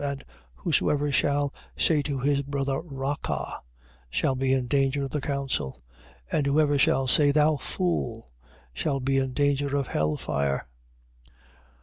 And 0.03 0.25
whosoever 0.55 1.11
shall 1.11 1.53
say 1.77 2.01
to 2.01 2.17
his 2.17 2.41
brother, 2.41 2.79
Raca, 2.81 3.61
shall 4.09 4.33
be 4.33 4.51
in 4.51 4.65
danger 4.65 5.03
of 5.03 5.11
the 5.11 5.21
council. 5.21 5.83
And 6.31 6.47
whosoever 6.47 6.79
shall 6.79 7.05
say, 7.05 7.29
Thou 7.29 7.57
fool, 7.57 8.31
shall 8.73 8.99
be 8.99 9.17
in 9.19 9.33
danger 9.33 9.77
of 9.77 9.85
hell 9.85 10.17
fire. 10.17 10.65